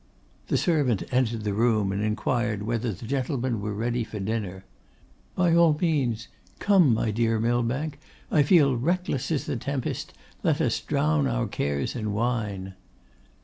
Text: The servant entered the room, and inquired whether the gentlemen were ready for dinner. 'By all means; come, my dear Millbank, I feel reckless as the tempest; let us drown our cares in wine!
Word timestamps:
The 0.47 0.57
servant 0.57 1.03
entered 1.11 1.43
the 1.43 1.53
room, 1.53 1.91
and 1.91 2.01
inquired 2.01 2.63
whether 2.63 2.91
the 2.91 3.05
gentlemen 3.05 3.61
were 3.61 3.75
ready 3.75 4.03
for 4.03 4.19
dinner. 4.19 4.65
'By 5.35 5.53
all 5.53 5.77
means; 5.79 6.27
come, 6.57 6.91
my 6.91 7.11
dear 7.11 7.39
Millbank, 7.39 7.99
I 8.31 8.41
feel 8.41 8.75
reckless 8.75 9.29
as 9.29 9.45
the 9.45 9.57
tempest; 9.57 10.11
let 10.41 10.59
us 10.59 10.79
drown 10.79 11.27
our 11.27 11.45
cares 11.47 11.95
in 11.95 12.13
wine! 12.13 12.73